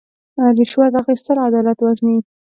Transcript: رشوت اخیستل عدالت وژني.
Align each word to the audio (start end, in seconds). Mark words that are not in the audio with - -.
رشوت 0.59 0.93
اخیستل 1.01 1.37
عدالت 1.47 1.77
وژني. 1.81 2.17